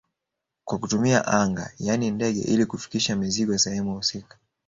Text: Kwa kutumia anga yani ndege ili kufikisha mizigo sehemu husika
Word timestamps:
Kwa 0.65 0.79
kutumia 0.79 1.25
anga 1.27 1.71
yani 1.79 2.11
ndege 2.11 2.41
ili 2.41 2.65
kufikisha 2.65 3.15
mizigo 3.15 3.57
sehemu 3.57 3.95
husika 3.95 4.37